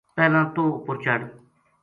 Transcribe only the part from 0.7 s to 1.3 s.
اپر چڑھ